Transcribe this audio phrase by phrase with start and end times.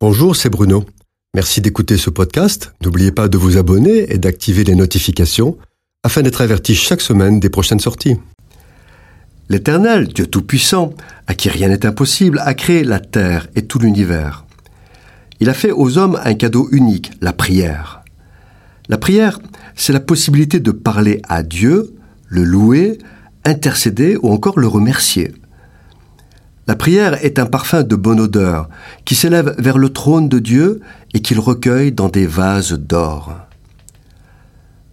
[0.00, 0.84] Bonjour, c'est Bruno.
[1.34, 2.72] Merci d'écouter ce podcast.
[2.84, 5.58] N'oubliez pas de vous abonner et d'activer les notifications
[6.04, 8.16] afin d'être averti chaque semaine des prochaines sorties.
[9.48, 10.94] L'Éternel, Dieu Tout-Puissant,
[11.26, 14.46] à qui rien n'est impossible, a créé la terre et tout l'univers.
[15.40, 18.04] Il a fait aux hommes un cadeau unique, la prière.
[18.88, 19.40] La prière,
[19.74, 21.96] c'est la possibilité de parler à Dieu,
[22.28, 22.98] le louer,
[23.44, 25.34] intercéder ou encore le remercier.
[26.68, 28.68] La prière est un parfum de bonne odeur
[29.06, 30.80] qui s'élève vers le trône de Dieu
[31.14, 33.34] et qu'il recueille dans des vases d'or.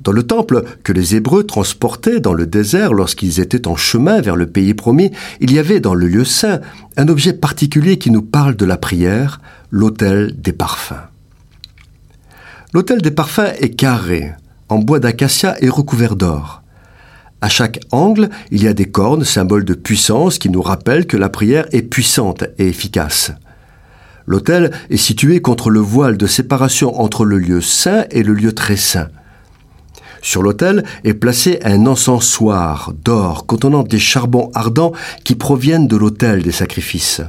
[0.00, 4.34] Dans le temple que les Hébreux transportaient dans le désert lorsqu'ils étaient en chemin vers
[4.34, 6.60] le pays promis, il y avait dans le lieu saint
[6.96, 11.06] un objet particulier qui nous parle de la prière, l'autel des parfums.
[12.72, 14.32] L'autel des parfums est carré,
[14.68, 16.59] en bois d'acacia et recouvert d'or.
[17.42, 21.16] À chaque angle, il y a des cornes, symboles de puissance qui nous rappellent que
[21.16, 23.32] la prière est puissante et efficace.
[24.26, 28.52] L'autel est situé contre le voile de séparation entre le lieu saint et le lieu
[28.52, 29.08] très saint.
[30.22, 34.92] Sur l'autel est placé un encensoir d'or contenant des charbons ardents
[35.24, 37.22] qui proviennent de l'autel des sacrifices.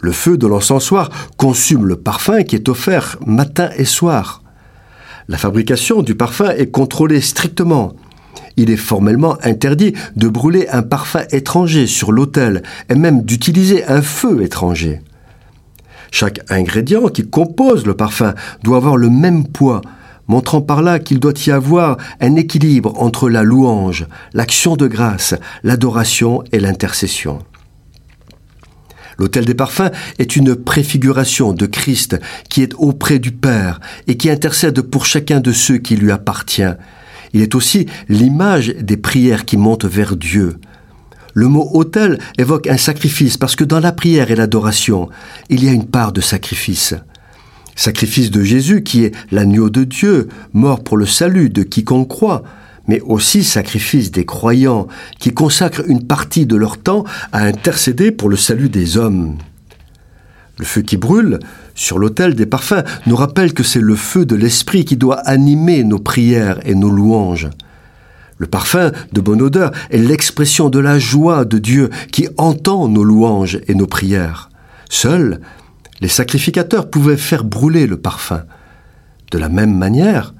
[0.00, 4.42] Le feu de l'encensoir consume le parfum qui est offert matin et soir.
[5.28, 7.94] La fabrication du parfum est contrôlée strictement
[8.56, 14.02] il est formellement interdit de brûler un parfum étranger sur l'autel et même d'utiliser un
[14.02, 15.00] feu étranger.
[16.10, 19.80] Chaque ingrédient qui compose le parfum doit avoir le même poids,
[20.28, 25.34] montrant par là qu'il doit y avoir un équilibre entre la louange, l'action de grâce,
[25.62, 27.38] l'adoration et l'intercession.
[29.18, 34.30] L'autel des parfums est une préfiguration de Christ qui est auprès du Père et qui
[34.30, 36.74] intercède pour chacun de ceux qui lui appartient,
[37.32, 40.58] il est aussi l'image des prières qui montent vers Dieu.
[41.34, 45.08] Le mot autel évoque un sacrifice parce que dans la prière et l'adoration,
[45.48, 46.94] il y a une part de sacrifice.
[47.74, 52.42] Sacrifice de Jésus qui est l'agneau de Dieu, mort pour le salut de quiconque croit,
[52.86, 54.88] mais aussi sacrifice des croyants
[55.18, 59.38] qui consacrent une partie de leur temps à intercéder pour le salut des hommes.
[60.58, 61.38] Le feu qui brûle
[61.74, 65.82] sur l'autel des parfums nous rappelle que c'est le feu de l'esprit qui doit animer
[65.82, 67.48] nos prières et nos louanges.
[68.38, 73.04] Le parfum de bonne odeur est l'expression de la joie de Dieu qui entend nos
[73.04, 74.50] louanges et nos prières.
[74.90, 75.40] Seuls
[76.00, 78.42] les sacrificateurs pouvaient faire brûler le parfum.
[79.30, 80.34] De la même manière,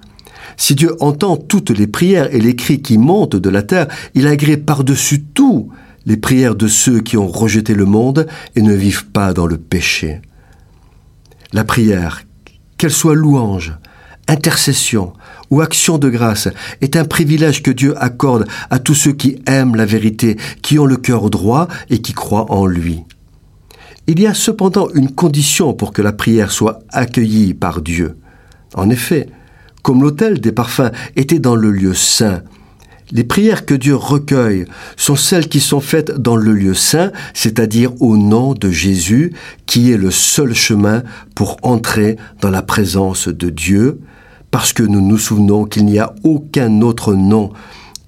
[0.56, 4.26] si Dieu entend toutes les prières et les cris qui montent de la terre, il
[4.26, 5.70] agrée par-dessus tout
[6.06, 8.26] les prières de ceux qui ont rejeté le monde
[8.56, 10.20] et ne vivent pas dans le péché.
[11.52, 12.22] La prière,
[12.78, 13.74] qu'elle soit louange,
[14.28, 15.12] intercession
[15.50, 16.48] ou action de grâce,
[16.80, 20.86] est un privilège que Dieu accorde à tous ceux qui aiment la vérité, qui ont
[20.86, 23.02] le cœur droit et qui croient en lui.
[24.06, 28.16] Il y a cependant une condition pour que la prière soit accueillie par Dieu.
[28.74, 29.28] En effet,
[29.82, 32.42] comme l'autel des parfums était dans le lieu saint,
[33.12, 34.64] les prières que Dieu recueille
[34.96, 39.34] sont celles qui sont faites dans le lieu saint, c'est-à-dire au nom de Jésus,
[39.66, 41.02] qui est le seul chemin
[41.34, 44.00] pour entrer dans la présence de Dieu,
[44.50, 47.52] parce que nous nous souvenons qu'il n'y a aucun autre nom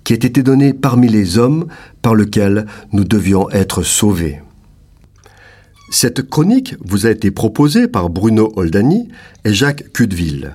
[0.05, 1.67] qui ait été donné parmi les hommes
[2.03, 4.41] par lequel nous devions être sauvés.
[5.91, 9.09] Cette chronique vous a été proposée par Bruno Oldani
[9.45, 10.55] et Jacques Cudeville.